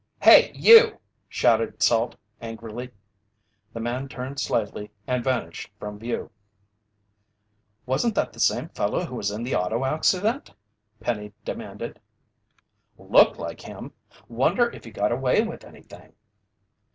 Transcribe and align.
"Hey, 0.19 0.51
you!" 0.55 0.99
shouted 1.29 1.83
Salt 1.83 2.15
angrily. 2.41 2.89
The 3.71 3.79
man 3.79 4.09
turned 4.09 4.39
slightly 4.39 4.89
and 5.05 5.23
vanished 5.23 5.69
from 5.77 5.99
view. 5.99 6.31
"Wasn't 7.85 8.15
that 8.15 8.33
the 8.33 8.39
same 8.39 8.69
fellow 8.69 9.05
who 9.05 9.13
was 9.15 9.29
in 9.29 9.43
the 9.43 9.53
auto 9.53 9.85
accident?" 9.85 10.49
Penny 10.99 11.33
demanded. 11.45 12.01
"Looked 12.97 13.37
like 13.37 13.61
him! 13.61 13.93
Wonder 14.27 14.71
if 14.71 14.85
he 14.85 14.89
got 14.89 15.11
away 15.11 15.43
with 15.43 15.63
anything?" 15.63 16.13